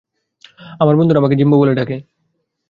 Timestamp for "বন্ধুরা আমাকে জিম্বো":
0.95-1.57